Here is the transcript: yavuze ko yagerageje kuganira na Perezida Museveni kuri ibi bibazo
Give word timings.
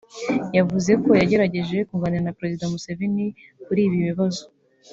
yavuze 0.57 0.91
ko 1.03 1.09
yagerageje 1.21 1.77
kuganira 1.89 2.23
na 2.25 2.35
Perezida 2.39 2.71
Museveni 2.71 3.25
kuri 3.63 3.79
ibi 3.87 3.97
bibazo 4.07 4.43